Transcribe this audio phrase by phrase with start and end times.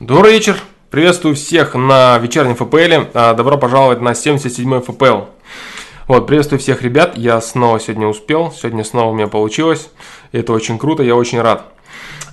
[0.00, 0.56] Добрый вечер.
[0.90, 3.10] Приветствую всех на вечернем ФПЛ.
[3.14, 5.24] А, добро пожаловать на 77-й ФПЛ.
[6.06, 7.18] Вот, приветствую всех ребят.
[7.18, 8.52] Я снова сегодня успел.
[8.52, 9.90] Сегодня снова у меня получилось.
[10.30, 11.64] Это очень круто, я очень рад.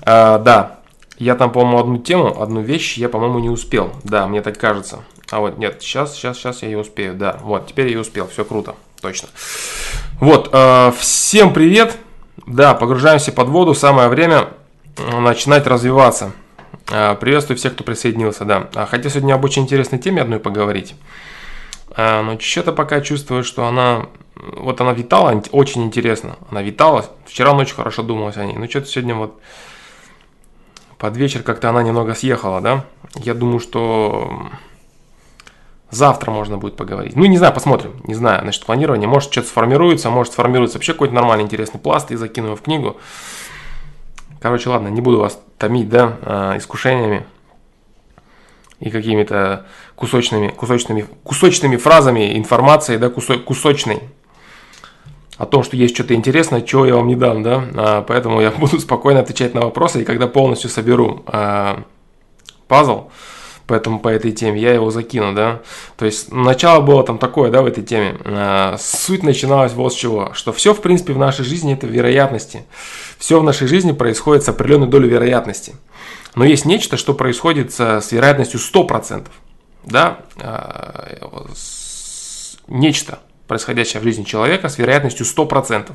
[0.03, 0.77] А, да,
[1.17, 3.91] я там, по-моему, одну тему, одну вещь я, по-моему, не успел.
[4.03, 4.99] Да, мне так кажется.
[5.31, 7.15] А вот, нет, сейчас, сейчас, сейчас я ее успею.
[7.15, 8.27] Да, вот, теперь я успел.
[8.27, 9.29] Все круто, точно.
[10.19, 11.97] Вот, э, всем привет.
[12.45, 13.73] Да, погружаемся под воду.
[13.73, 14.49] Самое время
[14.97, 16.31] начинать развиваться.
[16.91, 18.69] А, приветствую всех, кто присоединился, да.
[18.75, 20.95] А, хотел сегодня об очень интересной теме одной поговорить.
[21.91, 24.07] А, но что-то пока чувствую, что она...
[24.35, 26.35] Вот она витала, очень интересно.
[26.51, 27.05] Она витала.
[27.25, 28.55] Вчера ночью хорошо думалось о ней.
[28.55, 29.39] Но что-то сегодня вот
[30.97, 32.85] под вечер как-то она немного съехала, да.
[33.15, 34.49] Я думаю, что
[35.89, 37.15] завтра можно будет поговорить.
[37.15, 37.99] Ну, не знаю, посмотрим.
[38.03, 39.07] Не знаю, значит, планирование.
[39.07, 42.97] Может, что-то сформируется, может, сформируется вообще какой-то нормальный интересный пласт и закину его в книгу.
[44.45, 47.25] Короче, ладно, не буду вас томить, да, а, искушениями
[48.79, 49.65] и какими-то
[49.95, 54.03] кусочными, кусочными, кусочными фразами информации, да, кусо, кусочной
[55.39, 58.51] о том, что есть что-то интересное, чего я вам не дам, да, а, поэтому я
[58.59, 61.81] буду спокойно отвечать на вопросы, и когда полностью соберу а,
[62.67, 63.09] пазл,
[63.65, 65.61] поэтому по этой теме я его закину, да.
[65.97, 68.17] То есть начало было там такое, да, в этой теме.
[68.25, 72.65] А, суть начиналась вот с чего, что все, в принципе, в нашей жизни это вероятности.
[73.17, 75.75] Все в нашей жизни происходит с определенной долей вероятности.
[76.35, 79.27] Но есть нечто, что происходит с вероятностью 100%.
[79.85, 80.19] Да?
[80.37, 81.07] А,
[82.67, 85.93] нечто, происходящее в жизни человека, с вероятностью 100%.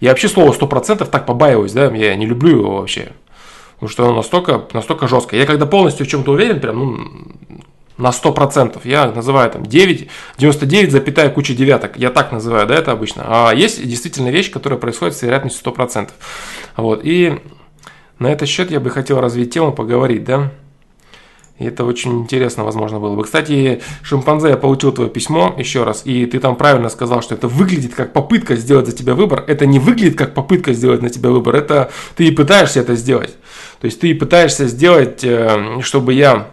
[0.00, 3.12] Я вообще слово 100% так побаиваюсь, да, я не люблю его вообще.
[3.74, 5.40] Потому что оно настолько, настолько жесткое.
[5.40, 7.62] Я когда полностью в чем-то уверен, прям, ну,
[7.98, 8.80] на 100%.
[8.84, 10.08] Я называю там 9,
[10.38, 11.96] 99, запятая куча девяток.
[11.96, 13.24] Я так называю, да, это обычно.
[13.26, 16.10] А есть действительно вещь, которая происходит с вероятностью 100%.
[16.76, 17.00] Вот.
[17.04, 17.40] И
[18.18, 20.52] на этот счет я бы хотел развить тему, поговорить, да.
[21.58, 23.24] И это очень интересно, возможно, было бы.
[23.24, 27.48] Кстати, шимпанзе, я получил твое письмо еще раз, и ты там правильно сказал, что это
[27.48, 29.42] выглядит как попытка сделать за тебя выбор.
[29.46, 33.36] Это не выглядит как попытка сделать на тебя выбор, это ты и пытаешься это сделать.
[33.80, 36.50] То есть ты и пытаешься сделать, э, чтобы я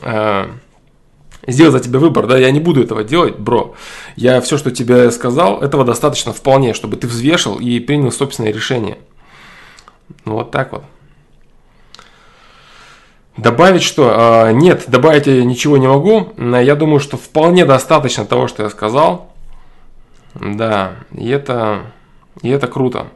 [0.00, 0.46] э,
[1.46, 3.74] сделать за тебя выбор, да, я не буду этого делать, бро.
[4.16, 8.98] Я все, что тебе сказал, этого достаточно вполне, чтобы ты взвешил и принял собственное решение.
[10.24, 10.84] Ну вот так вот.
[13.36, 14.12] Добавить что?
[14.14, 16.32] А, нет, добавить я ничего не могу.
[16.36, 19.32] Я думаю, что вполне достаточно того, что я сказал.
[20.34, 21.92] Да, и это,
[22.42, 23.08] и это круто.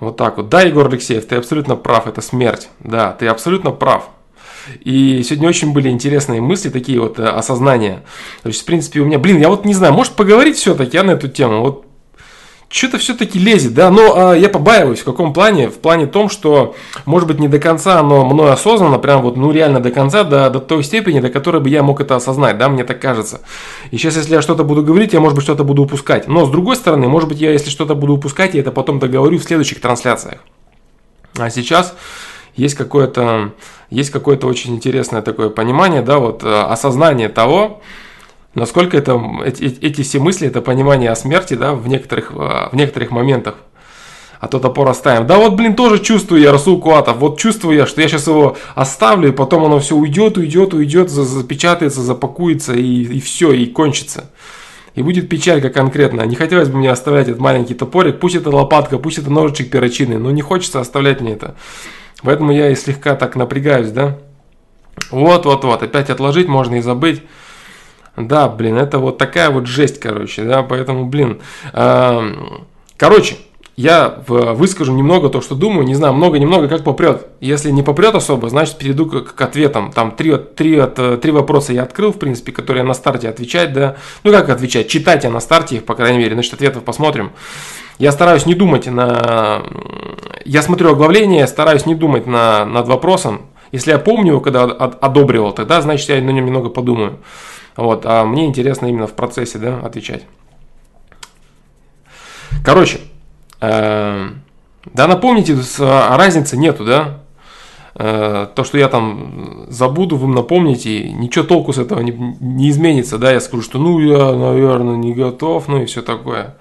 [0.00, 0.48] Вот так вот.
[0.48, 2.68] Да, Егор Алексеев, ты абсолютно прав, это смерть.
[2.80, 4.10] Да, ты абсолютно прав.
[4.80, 8.02] И сегодня очень были интересные мысли, такие вот э, осознания.
[8.42, 11.12] То есть, в принципе, у меня, блин, я вот не знаю, может поговорить все-таки на
[11.12, 11.60] эту тему?
[11.60, 11.86] Вот
[12.74, 15.68] что-то все-таки лезет, да, но а, я побаиваюсь, в каком плане?
[15.68, 19.52] В плане том, что, может быть, не до конца, но мной осознанно, прям вот, ну,
[19.52, 22.68] реально до конца, до, до той степени, до которой бы я мог это осознать, да,
[22.68, 23.42] мне так кажется.
[23.92, 26.26] И сейчас, если я что-то буду говорить, я, может быть, что-то буду упускать.
[26.26, 29.38] Но, с другой стороны, может быть, я, если что-то буду упускать, я это потом договорю
[29.38, 30.40] в следующих трансляциях.
[31.38, 31.94] А сейчас
[32.56, 33.52] есть какое-то,
[33.90, 37.82] есть какое-то очень интересное такое понимание, да, вот э, осознание того,
[38.54, 42.74] насколько это, эти, эти все мысли, это понимание о смерти, да, в некоторых, э, в
[42.74, 43.56] некоторых моментах.
[44.40, 45.26] А то топор оставим.
[45.26, 47.16] Да вот, блин, тоже чувствую я Расул Куатов.
[47.16, 51.08] Вот чувствую я, что я сейчас его оставлю, и потом оно все уйдет, уйдет, уйдет,
[51.08, 54.30] запечатается, запакуется, и, и все, и кончится.
[54.94, 56.22] И будет печалька конкретно.
[56.22, 58.20] Не хотелось бы мне оставлять этот маленький топорик.
[58.20, 61.56] Пусть это лопатка, пусть это ножичек перочинный, но не хочется оставлять мне это.
[62.22, 64.18] Поэтому я и слегка так напрягаюсь, да.
[65.10, 65.82] Вот, вот, вот.
[65.82, 67.22] Опять отложить можно и забыть.
[68.16, 71.40] Да, блин, это вот такая вот жесть, короче, да, поэтому, блин.
[71.72, 72.32] Э,
[72.96, 73.36] короче,
[73.76, 77.26] я выскажу немного то, что думаю, не знаю, много-немного, как попрет.
[77.40, 79.90] Если не попрет особо, значит перейду к, к ответам.
[79.90, 80.80] Там три, три,
[81.20, 83.96] три вопроса я открыл, в принципе, которые на старте отвечать, да.
[84.22, 84.86] Ну как отвечать?
[84.86, 87.32] Читать я на старте их, по крайней мере, значит, ответов посмотрим.
[87.98, 89.62] Я стараюсь не думать на...
[90.44, 93.42] Я смотрю оглавление, стараюсь не думать на, над вопросом.
[93.72, 97.18] Если я помню его, когда одобривал, тогда, значит, я на нем немного подумаю.
[97.76, 100.24] Вот, а мне интересно именно в процессе, да, отвечать.
[102.64, 103.00] Короче,
[103.60, 104.28] э,
[104.92, 107.20] да, напомните, а разницы нету, да.
[107.96, 113.18] Э, то, что я там забуду, вы напомните, ничего толку с этого не, не изменится,
[113.18, 113.32] да.
[113.32, 116.56] Я скажу, что ну я, наверное, не готов, ну и все такое.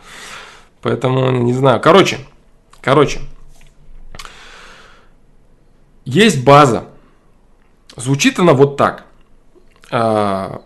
[0.83, 1.79] Поэтому не знаю.
[1.79, 2.19] Короче,
[2.81, 3.21] короче,
[6.03, 6.89] есть база.
[7.95, 9.05] Звучит она вот так.
[9.91, 10.61] А,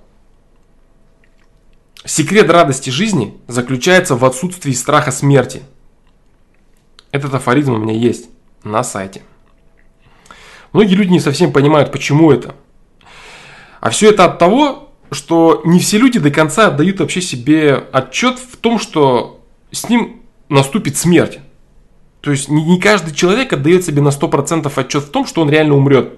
[2.04, 5.62] секрет радости жизни заключается в отсутствии страха смерти.
[7.12, 8.28] Этот афоризм у меня есть
[8.64, 9.22] на сайте.
[10.74, 12.56] Многие люди не совсем понимают, почему это.
[13.82, 18.40] А все это от того, что не все люди до конца отдают вообще себе отчет
[18.40, 19.37] в том, что
[19.72, 21.40] с ним наступит смерть.
[22.22, 25.50] То есть не, не каждый человек отдает себе на 100% отчет в том, что он
[25.50, 26.14] реально умрет.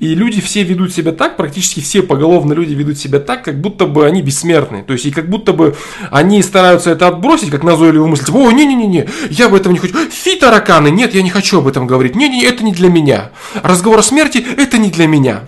[0.00, 3.86] И люди все ведут себя так, практически все поголовно люди ведут себя так, как будто
[3.86, 4.82] бы они бессмертны.
[4.82, 5.76] То есть, и как будто бы
[6.10, 8.24] они стараются это отбросить, как назойливую мысль.
[8.24, 9.94] Типа, о, не-не-не, я об этом не хочу.
[10.10, 12.16] Фи, тараканы, нет, я не хочу об этом говорить.
[12.16, 13.30] Не-не, это не для меня.
[13.62, 15.44] Разговор о смерти, это не для меня.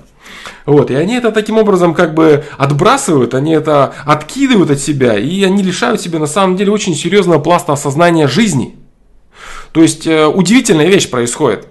[0.66, 5.44] Вот, и они это таким образом как бы отбрасывают, они это откидывают от себя, и
[5.44, 8.74] они лишают себя на самом деле очень серьезного пласта осознания жизни.
[9.70, 11.68] То есть э, удивительная вещь происходит.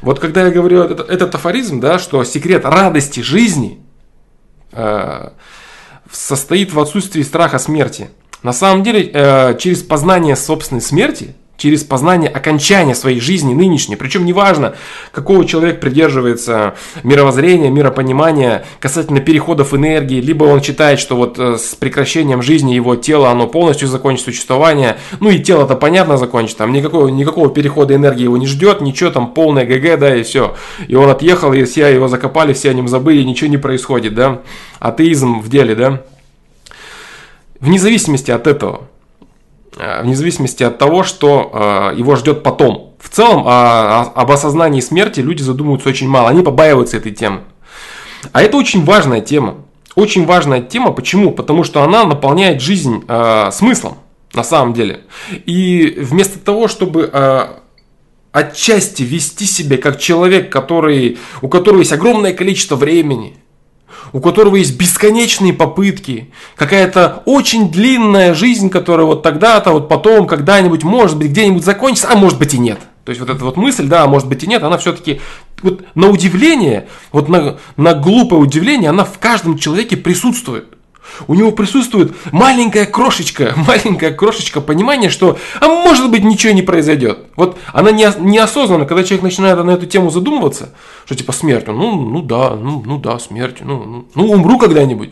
[0.00, 3.80] Вот когда я говорю этот, этот афоризм, да, что секрет радости жизни
[4.72, 5.30] э,
[6.10, 8.08] состоит в отсутствии страха смерти.
[8.42, 13.96] На самом деле, э, через познание собственной смерти через познание окончания своей жизни нынешней.
[13.96, 14.76] Причем неважно,
[15.12, 21.74] какого человек придерживается мировоззрения, миропонимания касательно переходов энергии, либо он считает, что вот э, с
[21.74, 27.08] прекращением жизни его тело, оно полностью закончит существование, ну и тело-то понятно закончит, там никакого,
[27.08, 30.54] никакого перехода энергии его не ждет, ничего там полное ГГ, да, и все.
[30.86, 34.42] И он отъехал, и все его закопали, все о нем забыли, ничего не происходит, да.
[34.78, 36.02] Атеизм в деле, да.
[37.58, 38.82] Вне зависимости от этого,
[40.02, 42.94] вне зависимости от того, что э, его ждет потом.
[43.00, 47.42] В целом а, об осознании смерти люди задумываются очень мало, они побаиваются этой темы.
[48.32, 49.56] А это очень важная тема.
[49.94, 50.92] Очень важная тема.
[50.92, 51.32] Почему?
[51.32, 53.98] Потому что она наполняет жизнь э, смыслом
[54.34, 55.00] на самом деле.
[55.46, 57.46] И вместо того, чтобы э,
[58.32, 63.36] отчасти вести себя как человек, который, у которого есть огромное количество времени,
[64.12, 70.84] у которого есть бесконечные попытки, какая-то очень длинная жизнь, которая вот тогда-то, вот потом, когда-нибудь,
[70.84, 72.78] может быть, где-нибудь закончится, а может быть и нет.
[73.04, 75.20] То есть вот эта вот мысль, да, а может быть и нет, она все-таки
[75.62, 80.77] вот на удивление, вот на, на глупое удивление, она в каждом человеке присутствует.
[81.26, 87.18] У него присутствует маленькая крошечка, маленькая крошечка понимания, что, а может быть, ничего не произойдет.
[87.36, 90.74] Вот она не, неосознанно, когда человек начинает на эту тему задумываться,
[91.04, 95.10] что типа смерть, ну, ну да, ну, ну да, смерть, ну, ну, ну умру когда-нибудь.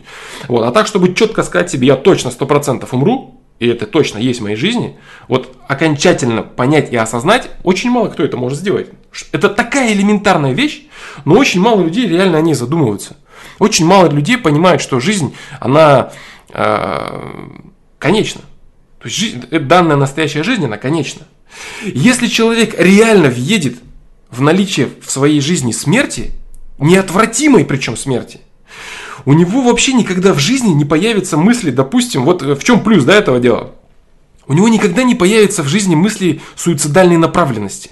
[0.48, 4.40] Вот, а так, чтобы четко сказать себе, я точно 100% умру, и это точно есть
[4.40, 8.88] в моей жизни, вот окончательно понять и осознать, очень мало кто это может сделать.
[9.32, 10.82] Это такая элементарная вещь,
[11.24, 13.16] но очень мало людей реально о ней задумываются.
[13.58, 16.12] Очень мало людей понимают, что жизнь, она
[16.50, 17.30] э,
[17.98, 18.42] конечна.
[18.98, 21.26] То есть жизнь, данная настоящая жизнь, она конечна.
[21.84, 23.78] Если человек реально въедет
[24.30, 26.32] в наличие в своей жизни смерти,
[26.78, 28.40] неотвратимой причем смерти,
[29.24, 33.14] у него вообще никогда в жизни не появятся мысли, допустим, вот в чем плюс да,
[33.14, 33.72] этого дела.
[34.46, 37.90] У него никогда не появится в жизни мысли суицидальной направленности.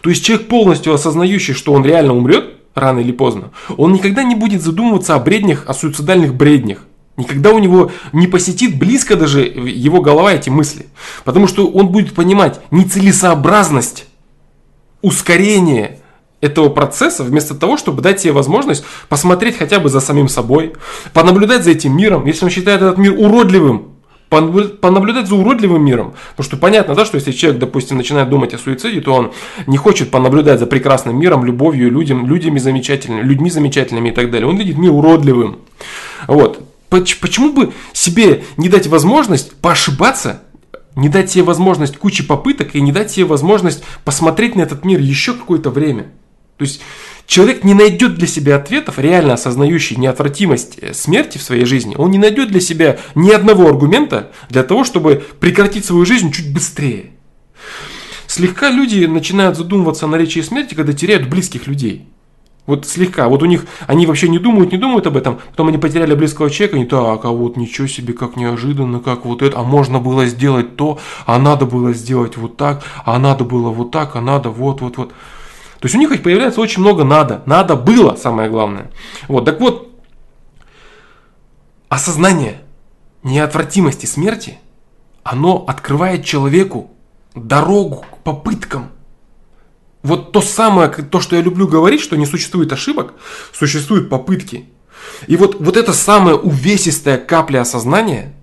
[0.00, 4.36] То есть человек полностью осознающий, что он реально умрет, рано или поздно, он никогда не
[4.36, 6.84] будет задумываться о бреднях, о суицидальных бреднях.
[7.16, 10.86] Никогда у него не посетит близко даже его голова эти мысли.
[11.24, 14.06] Потому что он будет понимать нецелесообразность,
[15.00, 16.00] ускорение
[16.42, 20.74] этого процесса, вместо того, чтобы дать себе возможность посмотреть хотя бы за самим собой,
[21.14, 22.26] понаблюдать за этим миром.
[22.26, 23.95] Если он считает этот мир уродливым,
[24.80, 26.14] понаблюдать за уродливым миром.
[26.30, 29.32] Потому что понятно, да, что если человек, допустим, начинает думать о суициде, то он
[29.66, 34.48] не хочет понаблюдать за прекрасным миром, любовью, людям, людьми замечательными, людьми замечательными и так далее.
[34.48, 35.58] Он видит мир уродливым.
[36.26, 36.60] Вот.
[36.88, 40.42] Почему бы себе не дать возможность поошибаться,
[40.94, 45.00] не дать себе возможность кучи попыток и не дать себе возможность посмотреть на этот мир
[45.00, 46.04] еще какое-то время?
[46.56, 46.80] То есть
[47.26, 51.96] Человек не найдет для себя ответов, реально осознающий неотвратимость э, смерти в своей жизни.
[51.96, 56.52] Он не найдет для себя ни одного аргумента для того, чтобы прекратить свою жизнь чуть
[56.54, 57.10] быстрее.
[58.28, 62.08] Слегка люди начинают задумываться о наличии смерти, когда теряют близких людей.
[62.66, 63.28] Вот слегка.
[63.28, 65.38] Вот у них, они вообще не думают, не думают об этом.
[65.50, 69.42] Потом они потеряли близкого человека, они так, а вот ничего себе, как неожиданно, как вот
[69.42, 73.70] это, а можно было сделать то, а надо было сделать вот так, а надо было
[73.70, 75.12] вот так, а надо вот, вот, вот.
[75.80, 77.42] То есть у них появляется очень много надо.
[77.46, 78.90] Надо было, самое главное.
[79.28, 79.92] Вот, так вот,
[81.88, 82.62] осознание
[83.22, 84.58] неотвратимости смерти,
[85.22, 86.90] оно открывает человеку
[87.34, 88.90] дорогу к попыткам.
[90.02, 93.14] Вот то самое, то, что я люблю говорить, что не существует ошибок,
[93.52, 94.66] существуют попытки.
[95.26, 98.34] И вот, вот эта самая увесистая капля осознания,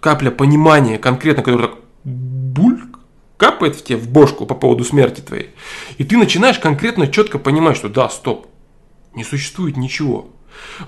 [0.00, 2.93] капля понимания конкретно, которая так бульк,
[3.44, 5.50] капает в тебе в бошку по поводу смерти твоей,
[5.98, 8.46] и ты начинаешь конкретно четко понимать, что да, стоп,
[9.14, 10.30] не существует ничего.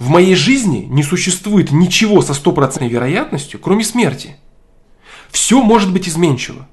[0.00, 4.38] В моей жизни не существует ничего со стопроцентной вероятностью, кроме смерти.
[5.30, 6.66] Все может быть изменчиво.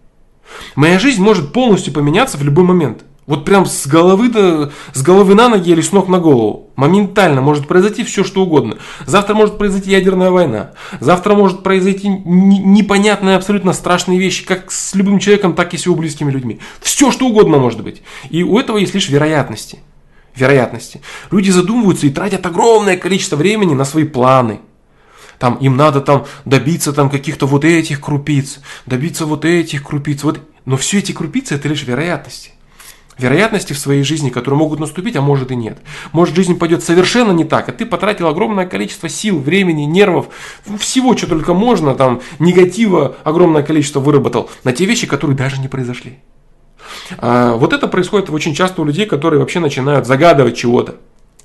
[0.76, 3.04] Моя жизнь может полностью поменяться в любой момент.
[3.26, 6.72] Вот прям с головы, до, с головы на ноги или с ног на голову.
[6.76, 8.78] Моментально может произойти все, что угодно.
[9.06, 10.72] Завтра может произойти ядерная война.
[11.00, 15.96] Завтра может произойти непонятные, абсолютно страшные вещи, как с любым человеком, так и с его
[15.96, 16.60] близкими людьми.
[16.82, 18.02] Все, что угодно может быть.
[18.30, 19.80] И у этого есть лишь вероятности.
[20.36, 21.00] Вероятности.
[21.32, 24.60] Люди задумываются и тратят огромное количество времени на свои планы.
[25.40, 30.24] Там им надо там добиться там каких-то вот этих крупиц, добиться вот этих крупиц.
[30.24, 30.42] Вот.
[30.66, 32.53] Но все эти крупицы это лишь вероятности
[33.18, 35.80] вероятности в своей жизни, которые могут наступить, а может и нет.
[36.12, 40.28] Может жизнь пойдет совершенно не так, а ты потратил огромное количество сил, времени, нервов,
[40.80, 45.68] всего, что только можно, там, негатива огромное количество выработал на те вещи, которые даже не
[45.68, 46.20] произошли.
[47.18, 50.96] А вот это происходит очень часто у людей, которые вообще начинают загадывать чего-то.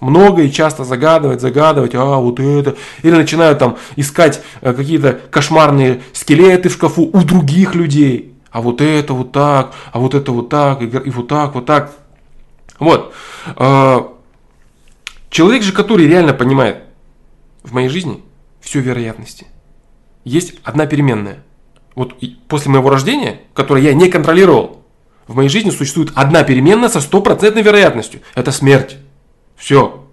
[0.01, 2.77] Много и часто загадывать, загадывать, а вот это.
[3.03, 8.81] Или начинают там искать э, какие-то кошмарные скелеты в шкафу у других людей а вот
[8.81, 11.93] это вот так, а вот это вот так, и, вот так, вот так.
[12.79, 13.13] Вот.
[13.57, 14.13] А,
[15.31, 16.85] человек же, который реально понимает
[17.63, 18.23] в моей жизни
[18.61, 19.47] все вероятности.
[20.25, 21.45] Есть одна переменная.
[21.95, 22.15] Вот
[22.47, 24.85] после моего рождения, которую я не контролировал,
[25.27, 28.21] в моей жизни существует одна переменная со стопроцентной вероятностью.
[28.35, 28.97] Это смерть.
[29.57, 30.07] Все.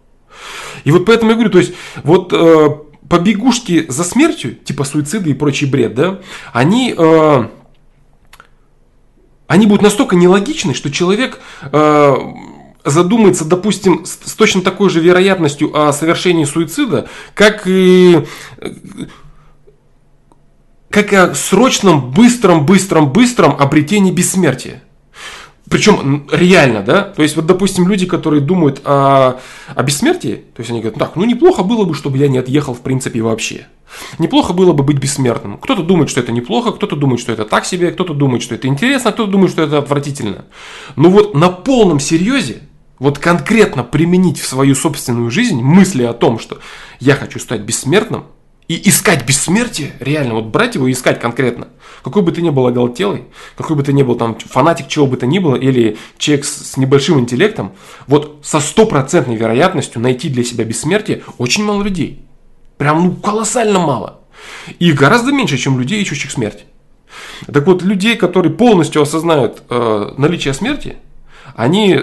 [0.84, 1.74] И вот поэтому я говорю, то есть
[2.04, 2.70] вот э,
[3.10, 6.20] побегушки за смертью, типа суициды и прочий бред, да,
[6.54, 7.48] они э,
[9.48, 12.16] они будут настолько нелогичны, что человек э,
[12.84, 18.26] задумается, допустим, с, с точно такой же вероятностью о совершении суицида, как и
[20.90, 24.82] как о срочном, быстром, быстром, быстром обретении бессмертия.
[25.70, 27.02] Причем реально, да?
[27.02, 29.40] То есть, вот, допустим, люди, которые думают о,
[29.74, 32.76] о бессмертии, то есть они говорят, так, ну неплохо было бы, чтобы я не отъехал
[32.76, 33.68] в принципе вообще.
[34.20, 35.58] Неплохо было бы быть бессмертным.
[35.58, 38.68] Кто-то думает, что это неплохо, кто-то думает, что это так себе, кто-то думает, что это
[38.68, 40.46] интересно, кто-то думает, что это отвратительно.
[40.96, 42.62] Но вот на полном серьезе,
[43.00, 46.60] вот конкретно применить в свою собственную жизнь мысли о том, что
[47.00, 48.26] я хочу стать бессмертным,
[48.68, 51.68] и искать бессмертие, реально, вот брать его и искать конкретно.
[52.04, 55.18] Какой бы ты ни был оголтелый, какой бы ты ни был там фанатик чего бы
[55.18, 57.74] то ни было, или человек с небольшим интеллектом,
[58.08, 62.26] вот со стопроцентной вероятностью найти для себя бессмертие очень мало людей.
[62.78, 64.22] Прям ну колоссально мало.
[64.80, 66.66] И гораздо меньше, чем людей, ищущих смерть.
[67.52, 70.98] Так вот, людей, которые полностью осознают э, наличие смерти,
[71.56, 72.02] они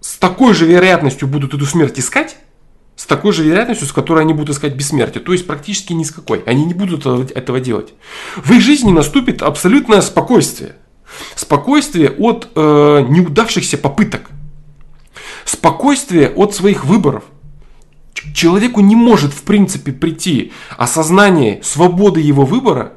[0.00, 2.36] с такой же вероятностью будут эту смерть искать,
[2.96, 5.22] с такой же вероятностью, с которой они будут искать бессмертие.
[5.22, 6.42] То есть практически ни с какой.
[6.44, 7.92] Они не будут этого делать.
[8.36, 10.76] В их жизни наступит абсолютное спокойствие.
[11.34, 14.30] Спокойствие от э, неудавшихся попыток.
[15.44, 17.24] Спокойствие от своих выборов.
[18.32, 22.94] Человеку не может в принципе прийти осознание свободы его выбора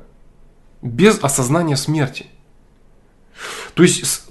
[0.81, 2.27] без осознания смерти.
[3.73, 4.23] То есть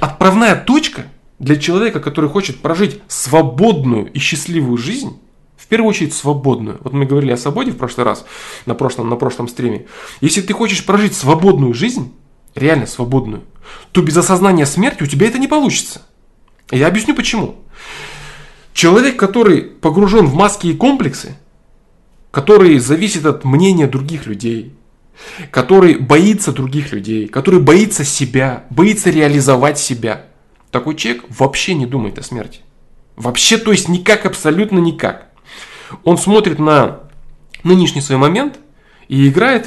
[0.00, 1.06] отправная точка–
[1.38, 5.18] для человека, который хочет прожить свободную и счастливую жизнь,
[5.56, 6.78] в первую очередь свободную.
[6.82, 8.24] Вот мы говорили о свободе в прошлый раз,
[8.66, 9.86] на прошлом, на прошлом стриме.
[10.20, 12.12] Если ты хочешь прожить свободную жизнь,
[12.54, 13.42] реально свободную,
[13.92, 16.02] то без осознания смерти у тебя это не получится.
[16.70, 17.56] Я объясню почему.
[18.72, 21.36] Человек, который погружен в маски и комплексы,
[22.30, 24.74] который зависит от мнения других людей,
[25.50, 30.26] который боится других людей, который боится себя, боится реализовать себя–
[30.78, 32.60] такой человек вообще не думает о смерти.
[33.16, 35.28] Вообще, то есть никак, абсолютно никак.
[36.04, 37.00] Он смотрит на
[37.64, 38.58] нынешний свой момент
[39.08, 39.66] и играет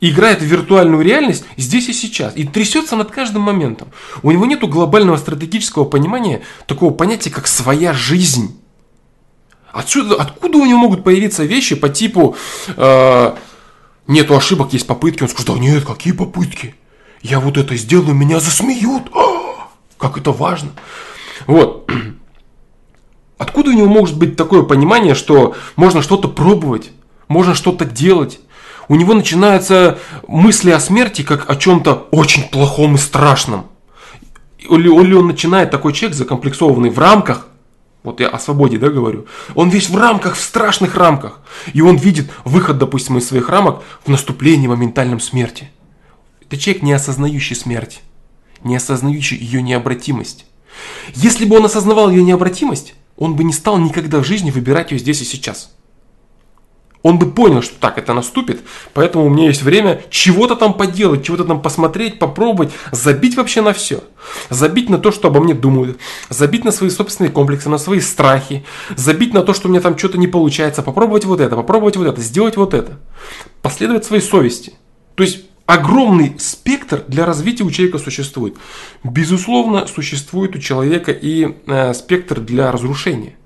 [0.00, 2.36] играет в виртуальную реальность здесь и сейчас.
[2.36, 3.88] И трясется над каждым моментом.
[4.22, 8.60] У него нет глобального стратегического понимания такого понятия, как своя жизнь.
[9.72, 12.36] Отсюда, откуда у него могут появиться вещи по типу
[12.68, 13.34] э,
[14.06, 15.24] нету ошибок, есть попытки.
[15.24, 16.76] Он скажет, да нет, какие попытки?
[17.22, 19.10] Я вот это сделаю, меня засмеют.
[19.12, 19.45] А!
[19.98, 20.70] Как это важно.
[21.46, 21.90] Вот.
[23.38, 26.90] Откуда у него может быть такое понимание, что можно что-то пробовать,
[27.28, 28.40] можно что-то делать?
[28.88, 29.98] У него начинаются
[30.28, 33.66] мысли о смерти как о чем-то очень плохом и страшном.
[34.58, 37.46] Или, или он начинает, такой человек закомплексованный в рамках,
[38.02, 41.40] вот я о свободе, да, говорю, он весь в рамках, в страшных рамках.
[41.72, 45.70] И он видит выход, допустим, из своих рамок в наступлении моментальном смерти.
[46.40, 48.02] Это человек, не осознающий смерть
[48.66, 50.46] не осознающий ее необратимость.
[51.14, 54.98] Если бы он осознавал ее необратимость, он бы не стал никогда в жизни выбирать ее
[54.98, 55.70] здесь и сейчас.
[57.02, 61.24] Он бы понял, что так это наступит, поэтому у меня есть время чего-то там поделать,
[61.24, 64.02] чего-то там посмотреть, попробовать, забить вообще на все.
[64.50, 68.64] Забить на то, что обо мне думают, забить на свои собственные комплексы, на свои страхи,
[68.96, 72.08] забить на то, что у меня там что-то не получается, попробовать вот это, попробовать вот
[72.08, 72.98] это, сделать вот это.
[73.62, 74.72] Последовать своей совести.
[75.14, 78.56] То есть огромный спектр для развития у человека существует.
[79.02, 83.36] Безусловно, существует у человека и э, спектр для разрушения.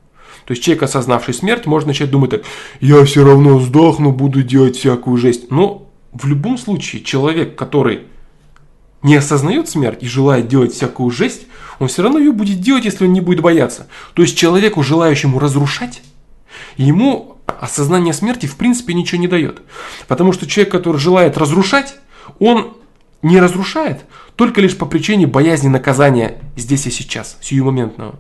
[0.45, 2.43] То есть человек, осознавший смерть, может начать думать так,
[2.81, 5.51] я все равно сдохну, буду делать всякую жесть.
[5.51, 8.03] Но в любом случае человек, который
[9.03, 11.47] не осознает смерть и желает делать всякую жесть,
[11.79, 13.87] он все равно ее будет делать, если он не будет бояться.
[14.15, 16.03] То есть человеку, желающему разрушать,
[16.77, 19.63] ему осознание смерти в принципе ничего не дает.
[20.07, 21.95] Потому что человек, который желает разрушать,
[22.39, 22.77] он
[23.23, 24.05] не разрушает
[24.41, 28.19] только лишь по причине боязни наказания здесь и сейчас, сиюмоментного.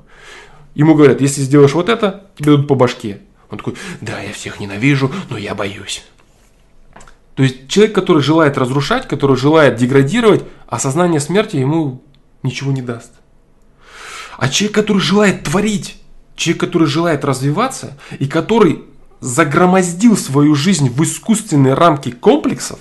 [0.75, 3.21] Ему говорят, если сделаешь вот это, тебе дадут по башке.
[3.51, 6.05] Он такой, да, я всех ненавижу, но я боюсь.
[7.37, 12.05] То есть человек, который желает разрушать, который желает деградировать, осознание смерти ему
[12.43, 13.13] ничего не даст.
[14.37, 16.03] А человек, который желает творить,
[16.37, 18.85] человек, который желает развиваться и который
[19.21, 22.79] загромоздил свою жизнь в искусственные рамки комплексов,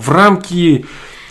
[0.00, 0.86] в рамки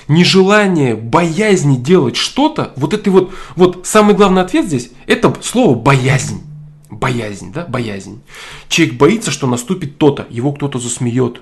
[0.08, 6.44] нежелания, боязни делать что-то, вот это вот, вот самый главный ответ здесь, это слово боязнь.
[6.90, 8.22] Боязнь, да, боязнь.
[8.68, 11.42] Человек боится, что наступит то-то, его кто-то засмеет,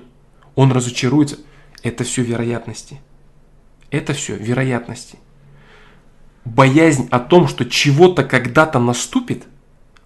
[0.54, 1.38] он разочаруется.
[1.82, 3.00] Это все вероятности.
[3.90, 5.18] Это все вероятности.
[6.44, 9.44] Боязнь о том, что чего-то когда-то наступит,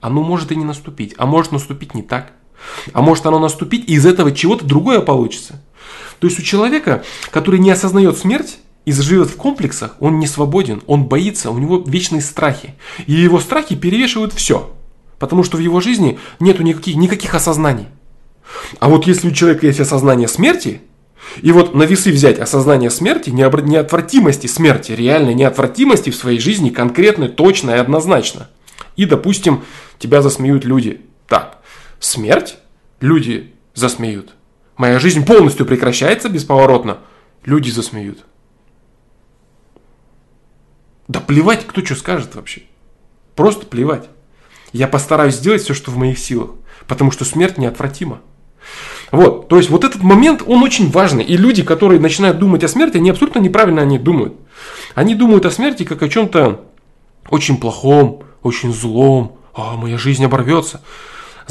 [0.00, 2.33] оно может и не наступить, а может наступить не так.
[2.93, 5.61] А может оно наступить, и из этого чего-то другое получится.
[6.23, 7.02] То есть у человека,
[7.33, 11.83] который не осознает смерть и живет в комплексах, он не свободен, он боится, у него
[11.85, 12.76] вечные страхи.
[13.09, 14.73] И его страхи перевешивают все.
[15.19, 17.88] Потому что в его жизни нет никаких, никаких осознаний.
[18.79, 20.81] А вот если у человека есть осознание смерти,
[21.41, 27.31] и вот на весы взять осознание смерти, неотвратимости смерти, реальной неотвратимости в своей жизни, конкретной,
[27.31, 28.49] точно и однозначно.
[28.95, 29.64] И, допустим,
[29.99, 31.00] тебя засмеют люди.
[31.26, 31.59] Так,
[31.99, 32.59] смерть,
[33.00, 34.37] люди засмеют.
[34.76, 36.99] Моя жизнь полностью прекращается бесповоротно.
[37.45, 38.25] Люди засмеют.
[41.09, 42.62] Да плевать, кто что скажет вообще.
[43.35, 44.08] Просто плевать.
[44.73, 46.50] Я постараюсь сделать все, что в моих силах.
[46.87, 48.21] Потому что смерть неотвратима.
[49.11, 51.23] Вот, то есть вот этот момент, он очень важный.
[51.23, 54.35] И люди, которые начинают думать о смерти, они абсолютно неправильно о ней думают.
[54.95, 56.65] Они думают о смерти как о чем-то
[57.28, 59.39] очень плохом, очень злом.
[59.54, 60.80] А, моя жизнь оборвется.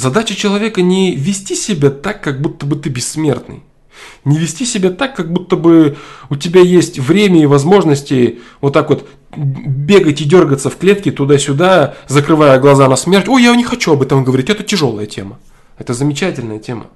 [0.02, 3.62] Задача человека не вести себя так, как будто бы ты бессмертный.
[4.26, 5.96] Не вести себя так, как будто бы
[6.32, 11.94] у тебя есть время и возможности вот так вот бегать и дергаться в клетке туда-сюда,
[12.08, 13.30] закрывая глаза на смерть.
[13.30, 15.38] Ой, я не хочу об этом говорить, это тяжелая тема.
[15.78, 16.88] Это замечательная тема.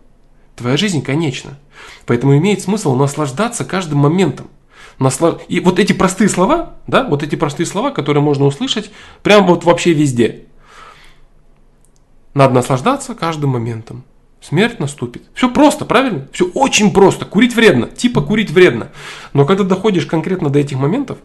[0.56, 1.60] Твоя жизнь конечна.
[2.08, 4.48] Поэтому имеет смысл наслаждаться каждым моментом.
[4.98, 5.36] Наслаж...
[5.48, 8.90] И вот эти простые слова, да, вот эти простые слова, которые можно услышать
[9.22, 10.46] прямо вот вообще везде.
[12.36, 14.04] Надо наслаждаться каждым моментом.
[14.42, 15.24] Смерть наступит.
[15.34, 16.28] Все просто, правильно?
[16.32, 17.26] Все очень просто.
[17.26, 17.88] Курить вредно.
[17.88, 18.90] Типа курить вредно.
[19.34, 21.18] Но когда доходишь конкретно до этих моментов,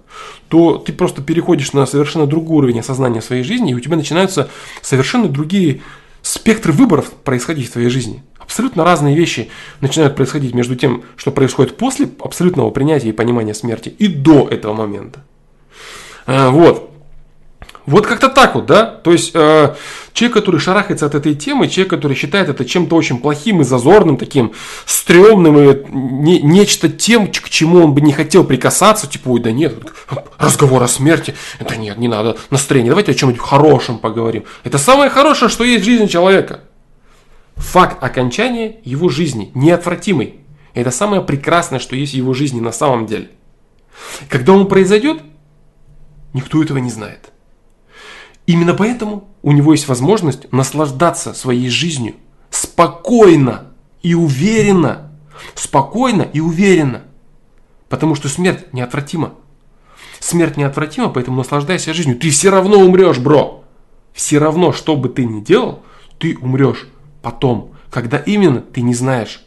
[0.48, 4.48] то ты просто переходишь на совершенно другой уровень осознания своей жизни, и у тебя начинаются
[4.80, 5.82] совершенно другие
[6.22, 8.22] спектры выборов происходить в твоей жизни.
[8.38, 13.90] Абсолютно разные вещи начинают происходить между тем, что происходит после абсолютного принятия и понимания смерти,
[13.90, 15.24] и до этого момента.
[16.26, 16.90] А, вот.
[17.86, 18.84] Вот как-то так вот, да?
[18.84, 19.74] То есть э,
[20.12, 24.16] человек, который шарахается от этой темы, человек, который считает это чем-то очень плохим и зазорным,
[24.16, 24.52] таким
[24.84, 29.50] стрёмным, и не, нечто тем, к чему он бы не хотел прикасаться, типа, ой, да
[29.50, 29.74] нет,
[30.38, 34.44] разговор о смерти, это нет, не надо, настроение, давайте о чем-нибудь хорошем поговорим.
[34.62, 36.60] Это самое хорошее, что есть в жизни человека.
[37.56, 40.40] Факт окончания его жизни неотвратимый.
[40.74, 43.30] Это самое прекрасное, что есть в его жизни на самом деле.
[44.28, 45.20] Когда он произойдет,
[46.32, 47.32] никто этого не знает.
[48.50, 52.16] Именно поэтому у него есть возможность наслаждаться своей жизнью
[52.50, 53.68] спокойно
[54.02, 55.12] и уверенно.
[55.54, 57.02] Спокойно и уверенно.
[57.88, 59.34] Потому что смерть неотвратима.
[60.18, 62.18] Смерть неотвратима, поэтому наслаждайся жизнью.
[62.18, 63.62] Ты все равно умрешь, бро.
[64.12, 65.84] Все равно, что бы ты ни делал,
[66.18, 66.88] ты умрешь
[67.22, 67.70] потом.
[67.88, 69.44] Когда именно, ты не знаешь.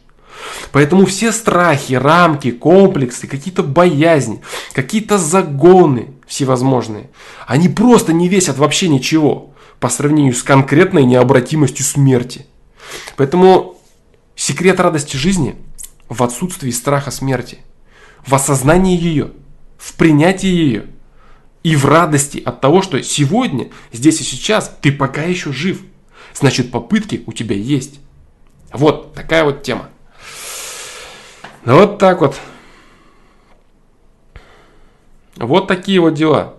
[0.72, 4.40] Поэтому все страхи, рамки, комплексы, какие-то боязни,
[4.72, 7.10] какие-то загоны всевозможные,
[7.46, 12.46] они просто не весят вообще ничего по сравнению с конкретной необратимостью смерти.
[13.16, 13.78] Поэтому
[14.36, 15.56] секрет радости жизни
[16.08, 17.58] в отсутствии страха смерти,
[18.26, 19.32] в осознании ее,
[19.78, 20.86] в принятии ее
[21.62, 25.80] и в радости от того, что сегодня, здесь и сейчас ты пока еще жив.
[26.34, 28.00] Значит, попытки у тебя есть.
[28.72, 29.88] Вот такая вот тема.
[31.64, 32.36] Ну вот так вот.
[35.36, 36.54] Вот такие вот дела.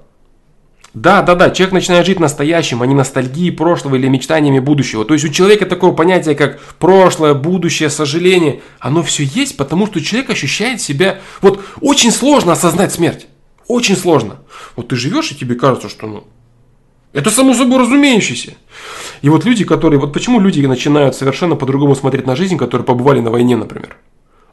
[0.95, 5.03] Да, да, да, человек начинает жить настоящим, а не ностальгией прошлого или мечтаниями будущего.
[5.03, 9.99] То есть у человека такое понятие, как прошлое, будущее, сожаление, оно все есть, потому что
[9.99, 11.19] человек ощущает себя...
[11.41, 13.27] Вот очень сложно осознать смерть.
[13.67, 14.37] Очень сложно.
[14.77, 16.23] Вот ты живешь, и тебе кажется, что ну,
[17.11, 18.53] это само собой разумеющееся.
[19.21, 19.99] И вот люди, которые...
[19.99, 23.97] Вот почему люди начинают совершенно по-другому смотреть на жизнь, которые побывали на войне, например.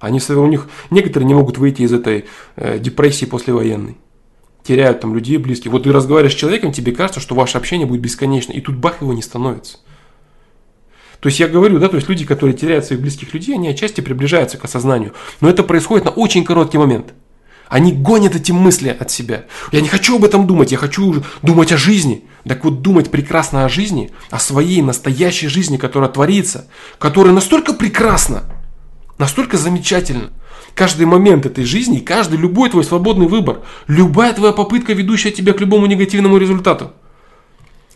[0.01, 2.25] Они, у них некоторые не могут выйти из этой
[2.57, 3.97] э, депрессии послевоенной
[4.65, 5.71] теряют там людей близких.
[5.71, 9.01] Вот ты разговариваешь с человеком, тебе кажется, что ваше общение будет бесконечно, и тут бах
[9.01, 9.79] его не становится.
[11.21, 14.01] То есть я говорю, да, то есть люди, которые теряют своих близких людей, они отчасти
[14.01, 15.13] приближаются к осознанию.
[15.41, 17.15] Но это происходит на очень короткий момент.
[17.69, 19.45] Они гонят эти мысли от себя.
[19.71, 22.25] Я не хочу об этом думать, я хочу думать о жизни.
[22.47, 28.43] Так вот, думать прекрасно о жизни, о своей настоящей жизни, которая творится, которая настолько прекрасна,
[29.17, 30.33] настолько замечательна,
[30.75, 35.61] каждый момент этой жизни, каждый, любой твой свободный выбор, любая твоя попытка, ведущая тебя к
[35.61, 36.93] любому негативному результату.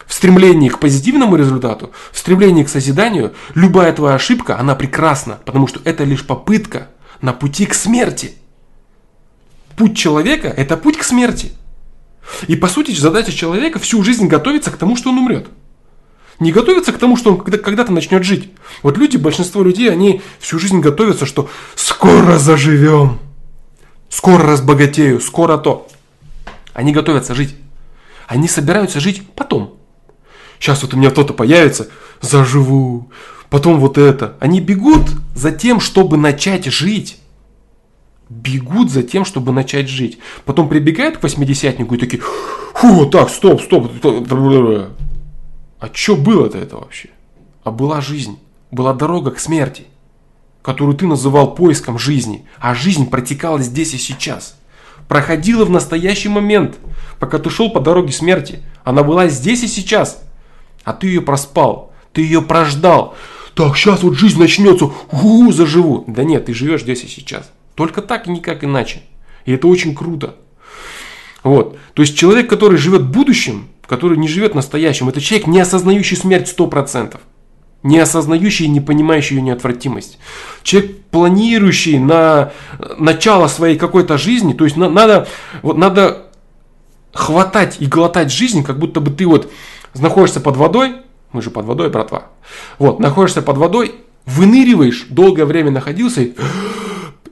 [0.06, 5.66] В стремлении к позитивному результату, в стремлении к созиданию, любая твоя ошибка, она прекрасна, потому
[5.66, 6.88] что это лишь попытка
[7.20, 8.32] на пути к смерти.
[9.76, 11.52] Путь человека– это путь к смерти.
[12.46, 15.48] И по сути задача человека всю жизнь готовиться к тому, что он умрет
[16.38, 18.50] не готовится к тому, что он когда-то начнет жить.
[18.82, 23.18] Вот люди, большинство людей, они всю жизнь готовятся, что скоро заживем,
[24.08, 25.88] скоро разбогатею, скоро то.
[26.74, 27.56] Они готовятся жить.
[28.26, 29.78] Они собираются жить потом.
[30.58, 31.88] Сейчас вот у меня кто-то появится,
[32.20, 33.10] заживу,
[33.50, 34.36] потом вот это.
[34.40, 37.18] Они бегут за тем, чтобы начать жить.
[38.28, 40.18] Бегут за тем, чтобы начать жить.
[40.44, 42.22] Потом прибегают к восьмидесятнику и такие,
[42.74, 43.92] фу, так, стоп, стоп,
[45.78, 47.10] а что было-то это вообще?
[47.64, 48.38] А была жизнь,
[48.70, 49.84] была дорога к смерти,
[50.62, 54.56] которую ты называл поиском жизни, а жизнь протекала здесь и сейчас.
[55.08, 56.76] Проходила в настоящий момент,
[57.18, 58.60] пока ты шел по дороге смерти.
[58.82, 60.22] Она была здесь и сейчас.
[60.82, 63.14] А ты ее проспал, ты ее прождал.
[63.54, 66.04] Так, сейчас вот жизнь начнется, у, заживу.
[66.06, 67.50] Да нет, ты живешь здесь и сейчас.
[67.74, 69.02] Только так и никак иначе.
[69.44, 70.36] И это очень круто.
[71.42, 71.78] Вот.
[71.94, 76.54] То есть человек, который живет будущим, который не живет настоящим, это человек, не осознающий смерть
[76.56, 77.18] 100%.
[77.82, 80.18] Не осознающий и не понимающий ее неотвратимость.
[80.62, 82.52] Человек, планирующий на
[82.98, 85.28] начало своей какой-то жизни, то есть на, надо,
[85.62, 86.26] вот, надо
[87.12, 89.52] хватать и глотать жизнь, как будто бы ты вот
[89.94, 90.96] находишься под водой,
[91.32, 92.26] мы же под водой, братва,
[92.78, 93.94] вот, находишься под водой,
[94.24, 96.34] выныриваешь, долгое время находился, и,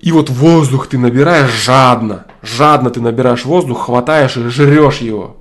[0.00, 5.36] и вот воздух ты набираешь жадно, жадно ты набираешь воздух, хватаешь и жрешь его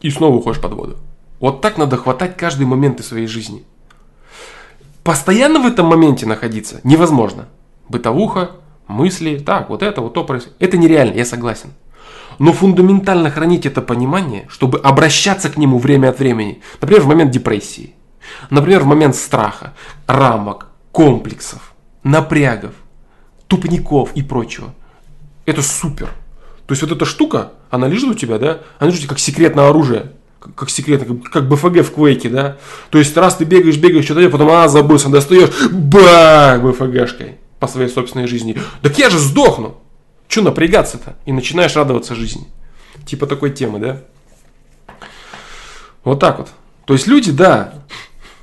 [0.00, 0.96] и снова уходишь под воду.
[1.40, 3.64] Вот так надо хватать каждый момент из своей жизни.
[5.04, 7.48] Постоянно в этом моменте находиться невозможно.
[7.88, 8.50] Бытовуха,
[8.86, 10.56] мысли, так, вот это, вот то происходит.
[10.60, 11.70] Это нереально, я согласен.
[12.38, 16.60] Но фундаментально хранить это понимание, чтобы обращаться к нему время от времени.
[16.80, 17.94] Например, в момент депрессии.
[18.50, 19.74] Например, в момент страха,
[20.06, 22.74] рамок, комплексов, напрягов,
[23.46, 24.74] тупников и прочего.
[25.46, 26.10] Это супер.
[26.68, 28.58] То есть вот эта штука, она лежит у тебя, да?
[28.78, 30.12] Она лежит как секретное оружие.
[30.54, 32.58] Как, секретно, как, БФГ в Квейке, да?
[32.90, 37.88] То есть раз ты бегаешь, бегаешь, что-то потом, а, забылся, достаешь, бах, БФГшкой по своей
[37.88, 38.54] собственной жизни.
[38.82, 39.78] Так я же сдохну.
[40.28, 41.16] Че напрягаться-то?
[41.24, 42.46] И начинаешь радоваться жизни.
[43.06, 44.02] Типа такой темы, да?
[46.04, 46.48] Вот так вот.
[46.84, 47.72] То есть люди, да,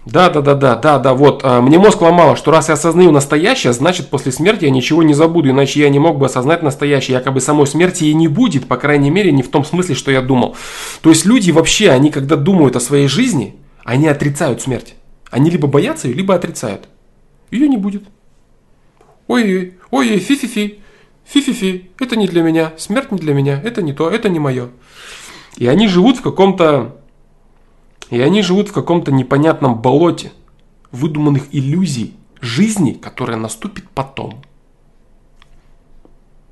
[0.06, 1.42] да, да, да, да, да, да, вот.
[1.44, 5.16] А, мне мозг ломало, что раз я осознаю настоящее, значит после смерти я ничего не
[5.16, 7.18] забуду, иначе я не мог бы осознать настоящее.
[7.18, 10.22] Якобы самой смерти и не будет, по крайней мере, не в том смысле, что я
[10.22, 10.56] думал.
[11.02, 14.94] То есть люди вообще, они когда думают о своей жизни, они отрицают смерть.
[15.32, 16.88] Они либо боятся ее, либо отрицают.
[17.50, 18.04] Ее не будет.
[19.28, 20.80] Ой-ой, ой-ой, фи-фи-фи,
[21.26, 24.70] фи-фи-фи, это не для меня, смерть не для меня, это не то, это не мое.
[25.58, 26.98] И они живут в каком-то
[28.10, 30.32] и они живут в каком-то непонятном болоте
[30.92, 34.42] выдуманных иллюзий жизни, которая наступит потом.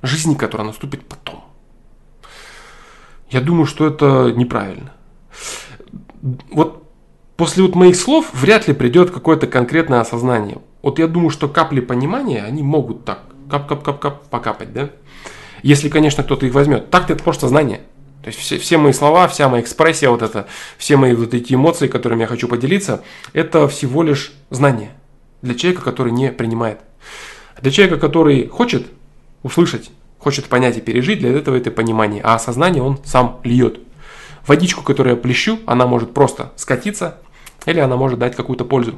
[0.02, 1.44] Жизни, которая наступит потом.
[3.30, 4.92] Я думаю, что это неправильно.
[6.52, 6.84] Вот
[7.38, 10.60] после вот моих слов вряд ли придет какое-то конкретное осознание.
[10.82, 14.90] Вот я думаю, что капли понимания, они могут так кап-кап-кап-кап покапать, да?
[15.62, 16.90] Если, конечно, кто-то их возьмет.
[16.90, 17.82] Так-то это просто знание.
[18.24, 21.54] То есть все, все мои слова, вся моя экспрессия, вот это, все мои вот эти
[21.54, 24.92] эмоции, которыми я хочу поделиться, это всего лишь знание
[25.42, 26.80] для человека, который не принимает.
[27.62, 28.88] Для человека, который хочет
[29.44, 32.22] услышать, хочет понять и пережить, для этого это понимание.
[32.24, 33.80] А осознание он сам льет.
[34.48, 37.18] Водичку, которую я плещу, она может просто скатиться,
[37.66, 38.96] или она может дать какую-то пользу.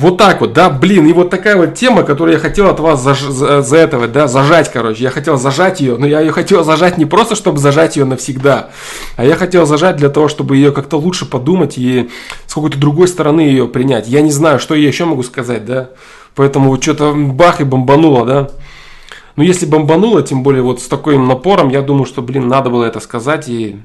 [0.00, 3.02] Вот так вот, да, блин, и вот такая вот тема, которую я хотел от вас
[3.02, 5.02] за, за, за этого, да, зажать, короче.
[5.02, 8.70] Я хотел зажать ее, но я ее хотел зажать не просто, чтобы зажать ее навсегда,
[9.16, 12.08] а я хотел зажать для того, чтобы ее как-то лучше подумать и
[12.46, 14.08] с какой-то другой стороны ее принять.
[14.08, 15.90] Я не знаю, что я еще могу сказать, да.
[16.34, 18.50] Поэтому вот что-то бах и бомбануло, да.
[19.36, 22.84] Но если бомбануло, тем более вот с таким напором, я думаю, что, блин, надо было
[22.84, 23.76] это сказать, и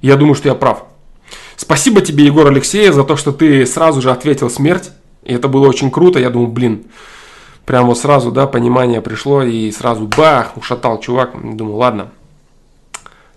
[0.00, 0.84] я думаю, что я прав.
[1.56, 4.92] Спасибо тебе, Егор Алексеев, за то, что ты сразу же ответил смерть.
[5.22, 6.18] И это было очень круто.
[6.18, 6.84] Я думаю, блин,
[7.66, 9.42] прям вот сразу, да, понимание пришло.
[9.42, 11.32] И сразу бах, ушатал чувак.
[11.56, 12.10] Думаю, ладно,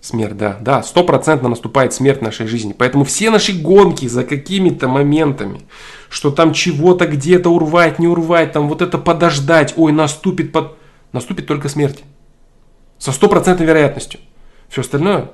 [0.02, 0.58] смерть, да.
[0.62, 2.76] Да, стопроцентно наступает смерть в нашей жизни.
[2.78, 5.62] Поэтому все наши гонки за какими-то моментами,
[6.10, 10.78] что там чего-то где-то урвать, не урвать, там вот это подождать, ой, наступит, под...
[11.12, 12.04] наступит только смерть.
[12.98, 14.20] Со стопроцентной вероятностью.
[14.70, 15.30] Все остальное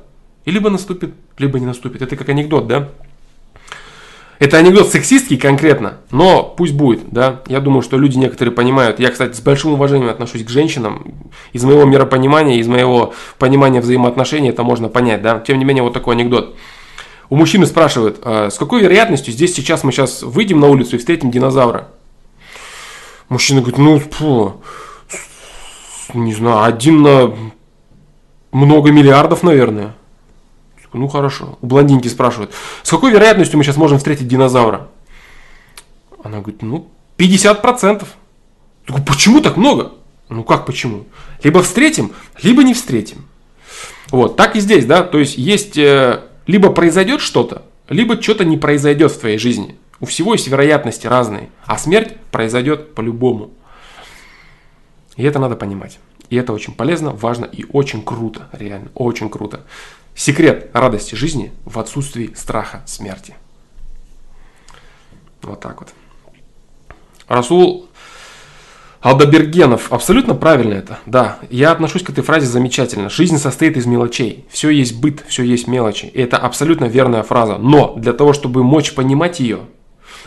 [0.45, 2.01] и либо наступит, либо не наступит.
[2.01, 2.89] Это как анекдот, да?
[4.39, 7.41] Это анекдот сексистский конкретно, но пусть будет, да.
[7.47, 8.97] Я думаю, что люди некоторые понимают.
[8.97, 11.13] Я, кстати, с большим уважением отношусь к женщинам.
[11.51, 15.39] Из моего миропонимания, из моего понимания взаимоотношений это можно понять, да.
[15.39, 16.55] Тем не менее, вот такой анекдот.
[17.29, 20.99] У мужчины спрашивают, а с какой вероятностью здесь сейчас мы сейчас выйдем на улицу и
[20.99, 21.89] встретим динозавра?
[23.27, 24.63] Мужчина говорит, ну, фу,
[26.13, 27.35] не знаю, один на
[28.53, 29.95] много миллиардов, наверное.
[30.93, 31.57] Ну хорошо.
[31.61, 32.51] У блондинки спрашивают,
[32.83, 34.87] с какой вероятностью мы сейчас можем встретить динозавра?
[36.23, 38.05] Она говорит, ну 50%.
[38.87, 39.93] Я почему так много?
[40.29, 41.05] Ну как почему?
[41.43, 43.25] Либо встретим, либо не встретим.
[44.11, 48.57] Вот, так и здесь, да, то есть есть, э, либо произойдет что-то, либо что-то не
[48.57, 49.75] произойдет в твоей жизни.
[49.99, 53.51] У всего есть вероятности разные, а смерть произойдет по-любому.
[55.15, 55.99] И это надо понимать.
[56.29, 59.61] И это очень полезно, важно и очень круто, реально, очень круто.
[60.19, 63.35] Секрет радости жизни в отсутствии страха смерти.
[65.41, 65.93] Вот так вот.
[67.29, 67.87] Расул
[68.99, 70.99] Алдабергенов, абсолютно правильно это.
[71.05, 73.09] Да, я отношусь к этой фразе замечательно.
[73.09, 74.43] Жизнь состоит из мелочей.
[74.49, 76.07] Все есть быт, все есть мелочи.
[76.07, 77.57] И это абсолютно верная фраза.
[77.57, 79.61] Но для того, чтобы мочь понимать ее,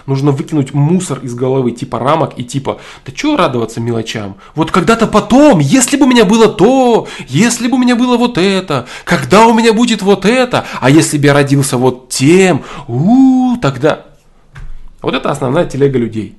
[0.06, 4.36] Нужно выкинуть мусор из головы, типа рамок и типа, да чего радоваться мелочам?
[4.54, 8.38] Вот когда-то потом, если бы у меня было то, если бы у меня было вот
[8.38, 13.56] это, когда у меня будет вот это, а если бы я родился вот тем, у,
[13.60, 14.06] тогда.
[15.00, 16.36] Вот это основная телега людей,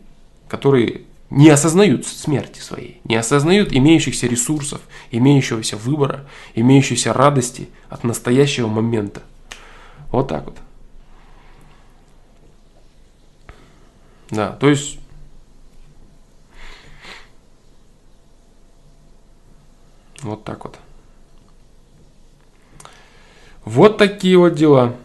[0.48, 8.68] которые не осознают смерти своей, не осознают имеющихся ресурсов, имеющегося выбора, имеющейся радости от настоящего
[8.68, 9.24] момента.
[10.12, 10.58] Вот так вот.
[14.34, 15.00] Да, то есть...
[20.22, 20.80] Вот так вот.
[23.66, 24.96] Вот такие вот дела.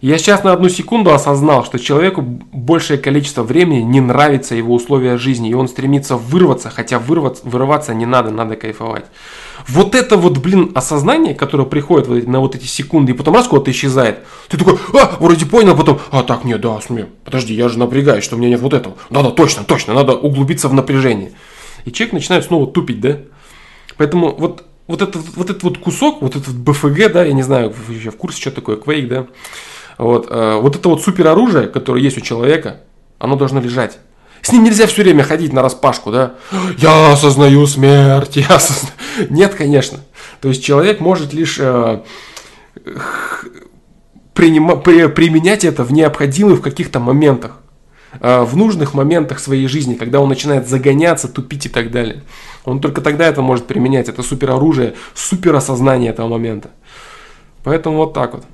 [0.00, 5.16] Я сейчас на одну секунду осознал, что человеку большее количество времени не нравится его условия
[5.16, 9.04] жизни, и он стремится вырваться, хотя вырваться, вырываться не надо, надо кайфовать.
[9.68, 13.70] Вот это вот, блин, осознание, которое приходит на вот эти секунды, и потом раз куда-то
[13.70, 17.68] исчезает, ты такой, а, вроде понял, а потом, а, так, нет, да, смею, подожди, я
[17.68, 18.96] же напрягаюсь, что у меня нет вот этого.
[19.10, 21.32] Надо, точно, точно, надо углубиться в напряжение.
[21.84, 23.18] И человек начинает снова тупить, да?
[23.96, 27.72] Поэтому вот вот этот, вот этот вот кусок, вот этот БФГ, да, я не знаю,
[27.88, 29.26] еще в курсе, что такое Quake, да,
[29.96, 32.80] вот, э, вот это вот супероружие, которое есть у человека,
[33.18, 33.98] оно должно лежать.
[34.42, 36.34] С ним нельзя все время ходить на распашку, да?
[36.76, 38.94] Я осознаю смерть, я осознаю.
[39.30, 40.00] Нет, конечно.
[40.40, 42.02] То есть человек может лишь э,
[44.34, 47.58] принима, при, применять это в необходимых каких-то моментах.
[48.20, 52.24] Э, в нужных моментах своей жизни, когда он начинает загоняться, тупить и так далее.
[52.64, 54.08] Он только тогда это может применять.
[54.08, 56.70] Это супероружие, суперосознание этого момента.
[57.62, 58.44] Поэтому вот так вот.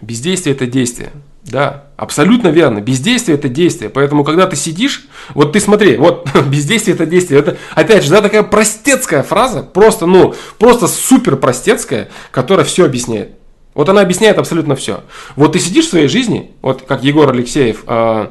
[0.00, 1.12] Бездействие– это действие.
[1.48, 2.80] Да, абсолютно верно.
[2.80, 3.88] Бездействие– это действие.
[3.88, 7.40] Поэтому, когда ты сидишь, вот ты смотри, вот бездействие– это действие.
[7.40, 13.30] Это, опять же, да, такая простецкая фраза, просто, ну, просто супер простецкая, которая все объясняет.
[13.74, 15.04] Вот она объясняет абсолютно все.
[15.36, 18.26] Вот ты сидишь в своей жизни, вот как Егор Алексеев, э,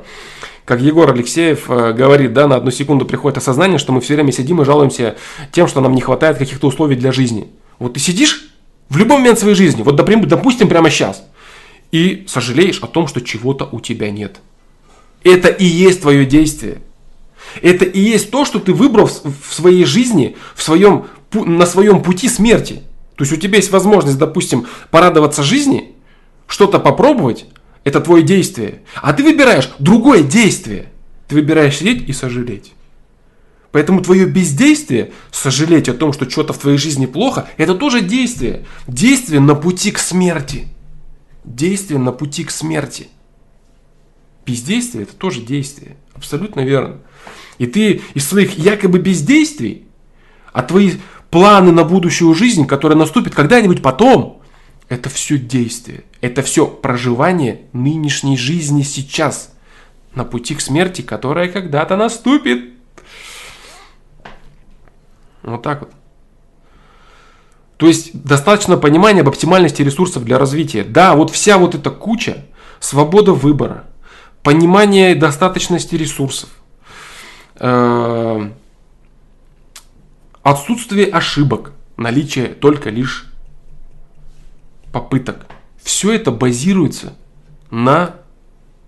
[0.65, 4.31] как Егор Алексеев э, говорит, да, на одну секунду приходит осознание, что мы все время
[4.31, 5.15] сидим и жалуемся
[5.51, 7.47] тем, что нам не хватает каких-то условий для жизни.
[7.79, 8.49] Вот ты сидишь
[8.89, 11.23] в любой момент своей жизни, вот допустим прямо сейчас–
[11.91, 14.39] и сожалеешь о том, что чего-то у тебя нет.
[15.23, 16.81] Это и есть твое действие.
[17.61, 22.29] Это и есть то, что ты выбрал в своей жизни, в своем, на своем пути
[22.29, 22.81] смерти.
[23.15, 25.95] То есть у тебя есть возможность, допустим, порадоваться жизни,
[26.47, 27.45] что-то попробовать,
[27.83, 28.81] это твое действие.
[29.01, 30.87] А ты выбираешь другое действие.
[31.27, 32.73] Ты выбираешь сидеть и сожалеть.
[33.71, 38.65] Поэтому твое бездействие, сожалеть о том, что что-то в твоей жизни плохо, это тоже действие.
[38.87, 40.67] Действие на пути к смерти
[41.55, 43.07] действие на пути к смерти.
[44.45, 45.97] Бездействие– это тоже действие.
[46.13, 46.99] Абсолютно верно.
[47.57, 49.87] И ты из своих якобы бездействий,
[50.53, 50.93] а твои
[51.29, 54.41] планы на будущую жизнь, которая наступит когда-нибудь потом,
[54.89, 56.03] это все действие.
[56.21, 59.53] Это все проживание нынешней жизни сейчас.
[60.15, 62.73] На пути к смерти, которая когда-то наступит.
[65.43, 65.91] Вот так вот.
[67.77, 70.83] То есть достаточно понимания об оптимальности ресурсов для развития.
[70.83, 72.45] Да, вот вся вот эта куча,
[72.79, 73.85] свобода выбора,
[74.41, 76.49] понимание достаточности ресурсов,
[77.55, 78.49] э,
[80.41, 83.31] отсутствие ошибок, наличие только лишь
[84.91, 85.45] попыток.
[85.81, 87.13] Все это базируется
[87.69, 88.15] на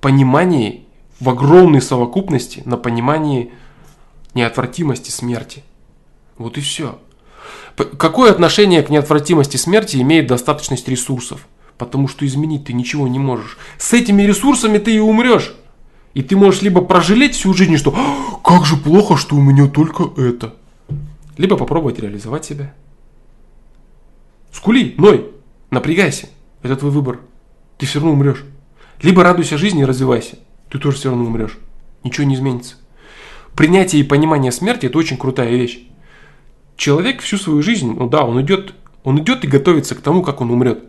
[0.02, 0.86] понимании
[1.20, 3.54] в огромной совокупности, на понимании
[4.34, 5.64] неотвратимости смерти.
[6.38, 7.00] Вот и все.
[7.86, 11.48] Какое отношение к неотвратимости смерти имеет достаточность ресурсов?
[11.78, 13.58] Потому что изменить ты ничего не можешь.
[13.78, 15.56] С этими ресурсами ты и умрешь.
[16.14, 19.68] И ты можешь либо прожалеть всю жизнь, что «А, как же плохо, что у меня
[19.68, 20.56] только это.
[21.38, 22.74] Либо попробовать реализовать себя.
[24.52, 25.32] Скули, ной,
[25.72, 26.28] напрягайся.
[26.64, 27.22] Это твой выбор.
[27.78, 28.44] Ты все равно умрешь.
[29.02, 30.38] Либо радуйся жизни и развивайся.
[30.70, 31.58] Ты тоже все равно умрешь.
[32.04, 32.76] Ничего не изменится.
[33.56, 35.89] Принятие и понимание смерти– это очень крутая вещь
[36.80, 40.42] человек всю свою жизнь, ну да, он идет, он идет и готовится к тому, как
[40.42, 40.84] он умрет.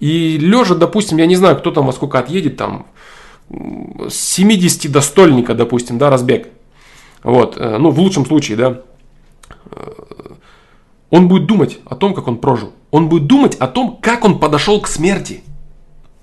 [0.00, 2.86] И лежа, допустим, я не знаю, кто там во сколько отъедет, там,
[3.48, 6.48] с 70 до стольника, допустим, да, разбег.
[7.22, 8.82] Вот, э, ну, в лучшем случае, да.
[9.70, 9.92] Э,
[11.10, 12.72] он будет думать о том, как он прожил.
[12.90, 15.44] Он будет думать о том, как он подошел к смерти.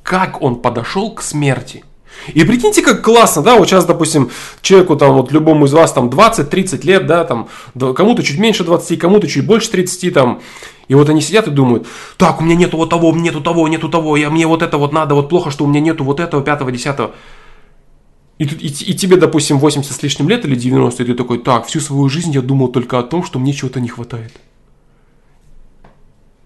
[0.04, 1.86] Как он подошел к смерти.
[2.34, 4.30] И прикиньте, как классно, да, вот сейчас, допустим,
[4.62, 7.48] человеку там, вот любому из вас там 20-30 лет, да, там,
[7.96, 10.42] кому-то чуть меньше 20, кому-то чуть больше 30, там,
[10.88, 13.90] и вот они сидят и думают, так, у меня нету вот того, нету того, нету
[13.90, 16.44] того, я, мне вот это вот надо, вот плохо, что у меня нету вот этого,
[16.44, 17.16] пятого, десятого.
[18.38, 21.68] И, и, и тебе, допустим, 80 с лишним лет или 90, и ты такой, так,
[21.68, 24.34] всю свою жизнь я думал только о том, что мне чего-то не хватает.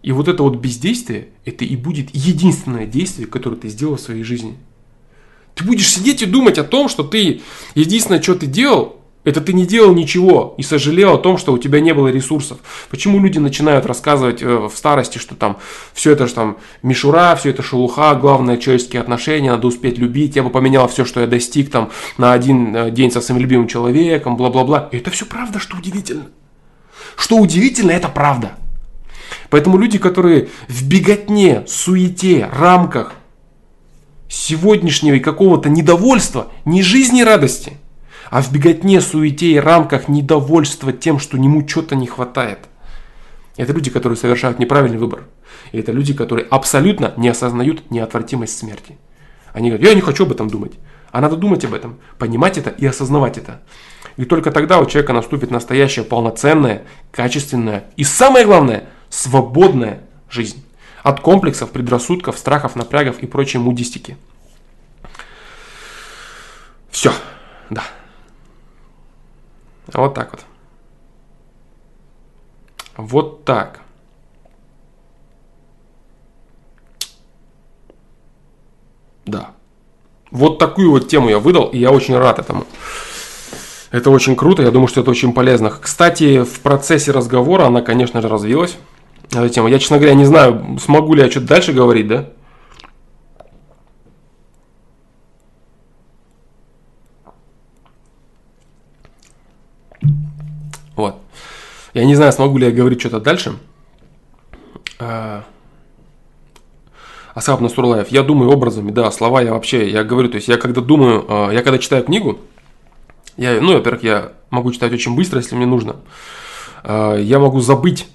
[0.01, 4.23] И вот это вот бездействие, это и будет единственное действие, которое ты сделал в своей
[4.23, 4.57] жизни–
[5.55, 7.41] ты будешь сидеть и думать о том, что ты
[7.75, 11.57] единственное, что ты делал, это ты не делал ничего и сожалел о том, что у
[11.57, 12.59] тебя не было ресурсов.
[12.89, 15.57] Почему люди начинают рассказывать э, в старости, что там
[15.93, 20.43] все это же там мишура, все это шелуха, главное человеческие отношения, надо успеть любить, я
[20.43, 24.35] бы поменял все, что я достиг там на один э, день со своим любимым человеком,
[24.35, 24.89] бла-бла-бла.
[24.91, 26.27] И это все правда, что удивительно.
[27.15, 28.53] Что удивительно, это правда.
[29.49, 33.13] Поэтому люди, которые в беготне, суете, рамках
[34.33, 37.73] сегодняшнего и какого-то недовольства, не жизни радости,
[38.31, 42.59] а в беготне, суете и рамках недовольства тем, что ему что-то не хватает.
[43.57, 45.25] Это люди, которые совершают неправильный выбор.
[45.71, 48.97] И это люди, которые абсолютно не осознают неотвратимость смерти.
[49.53, 50.73] Они говорят, я не хочу об этом думать.
[51.11, 53.61] А надо думать об этом, понимать это и осознавать это.
[54.17, 60.65] И только тогда у человека наступит настоящая, полноценная, качественная и самое главное, свободная жизнь.
[61.03, 64.17] От комплексов, предрассудков, страхов, напрягов и прочей мудистики.
[66.89, 67.11] Все,
[67.69, 67.83] да.
[69.93, 70.45] Вот так вот.
[72.95, 73.81] Вот так.
[79.25, 79.51] Да.
[80.31, 82.65] Вот такую вот тему я выдал, и я очень рад этому.
[83.91, 85.69] Это очень круто, я думаю, что это очень полезно.
[85.69, 88.77] Кстати, в процессе разговора она, конечно же, развилась
[89.41, 89.67] эту тему.
[89.67, 92.29] Я, честно говоря, не знаю, смогу ли я что-то дальше говорить, да?
[100.95, 101.17] Вот.
[101.93, 103.57] Я не знаю, смогу ли я говорить что-то дальше.
[104.99, 105.43] А,
[107.33, 110.81] Асхаб Насурлаев, я думаю образами, да, слова я вообще, я говорю, то есть я когда
[110.81, 112.39] думаю, а, я когда читаю книгу,
[113.37, 115.95] я, ну, во-первых, я могу читать очень быстро, если мне нужно.
[116.83, 118.07] А, я могу забыть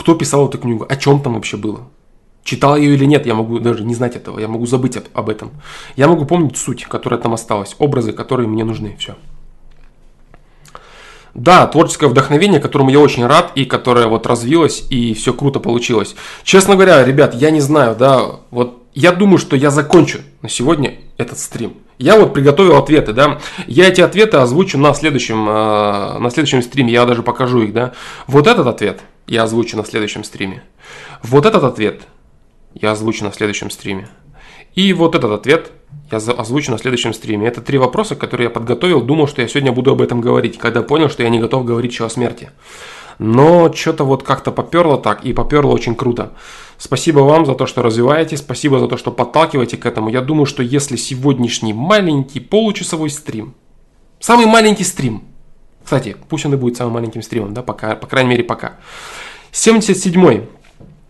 [0.00, 1.82] кто писал эту книгу, о чем там вообще было.
[2.42, 5.50] Читал ее или нет, я могу даже не знать этого, я могу забыть об, этом.
[5.94, 9.14] Я могу помнить суть, которая там осталась, образы, которые мне нужны, все.
[11.34, 16.16] Да, творческое вдохновение, которому я очень рад и которое вот развилось и все круто получилось.
[16.44, 20.94] Честно говоря, ребят, я не знаю, да, вот я думаю, что я закончу на сегодня
[21.18, 21.74] этот стрим.
[21.98, 23.38] Я вот приготовил ответы, да.
[23.66, 27.92] Я эти ответы озвучу на следующем, э, на следующем стриме, я даже покажу их, да.
[28.26, 29.00] Вот этот ответ–
[29.30, 30.64] я озвучу на следующем стриме.
[31.22, 32.02] Вот этот ответ
[32.74, 34.08] я озвучу на следующем стриме.
[34.74, 35.70] И вот этот ответ
[36.10, 37.46] я озвучу на следующем стриме.
[37.46, 40.82] Это три вопроса, которые я подготовил, думал, что я сегодня буду об этом говорить, когда
[40.82, 42.50] понял, что я не готов говорить еще о смерти.
[43.18, 46.32] Но что-то вот как-то поперло так, и поперло очень круто.
[46.76, 50.08] Спасибо вам за то, что развиваете, спасибо за то, что подталкиваете к этому.
[50.08, 53.54] Я думаю, что если сегодняшний маленький получасовой стрим,
[54.18, 55.29] самый маленький стрим,
[55.82, 58.74] кстати, пусть он и будет самым маленьким стримом, да, пока, по крайней мере, пока.
[59.52, 60.48] 77-й.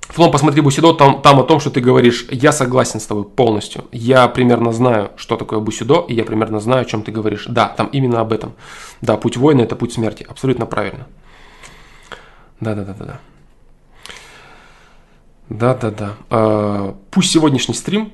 [0.08, 3.84] Флом, посмотри Бусидо, там, там о том, что ты говоришь, я согласен с тобой полностью.
[3.92, 7.46] Я примерно знаю, что такое Бусидо, и я примерно знаю, о чем ты говоришь.
[7.46, 8.54] Да, там именно об этом.
[9.00, 10.26] Да, путь воина– это путь смерти.
[10.28, 11.06] Абсолютно правильно.
[12.58, 13.20] Да-да-да-да-да.
[15.48, 16.14] Да-да-да.
[16.28, 18.12] А, пусть сегодняшний стрим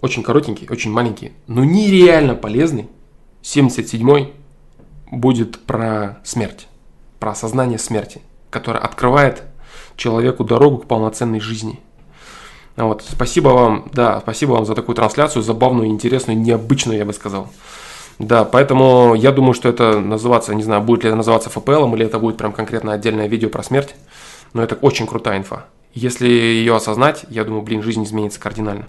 [0.00, 2.88] очень коротенький, очень маленький, но нереально полезный.
[3.42, 4.32] 77-й
[5.10, 6.68] будет про смерть,
[7.18, 9.42] про осознание смерти, которое открывает
[9.96, 11.80] человеку дорогу к полноценной жизни.
[12.76, 17.48] Вот, спасибо вам, да, спасибо вам за такую трансляцию, забавную, интересную, необычную, я бы сказал.
[18.18, 22.04] Да, поэтому я думаю, что это называться, не знаю, будет ли это называться ФПЛ, или
[22.04, 23.94] это будет прям конкретно отдельное видео про смерть,
[24.52, 25.66] но это очень крутая инфа.
[25.94, 28.86] Если ее осознать, я думаю, блин, жизнь изменится кардинально.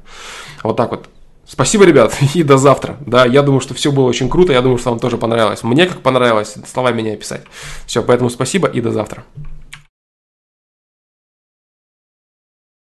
[0.63, 1.07] Вот так вот.
[1.47, 2.97] Спасибо, ребят, и до завтра.
[3.05, 5.63] Да, я думаю, что все было очень круто, я думаю, что вам тоже понравилось.
[5.63, 7.41] Мне как понравилось, слова меня описать.
[7.85, 9.23] Все, поэтому спасибо и до завтра.